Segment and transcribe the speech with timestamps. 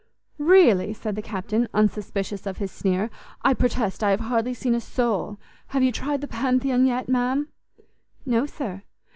[0.39, 3.11] "Really!" said the Captain, unsuspicious of his sneer,
[3.43, 5.37] "I protest I have hardly seen a soul.
[5.67, 7.49] Have you tried the Pantheon yet, ma'am?"
[8.25, 8.81] "No, sir."